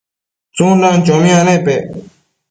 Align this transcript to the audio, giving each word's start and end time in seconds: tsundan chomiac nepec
tsundan 0.55 0.97
chomiac 1.05 1.41
nepec 1.47 1.83